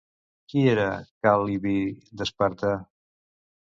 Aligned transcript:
Qui 0.53 0.61
era 0.71 0.85
Cal·libi 1.27 1.75
d'Esparta? 2.23 2.73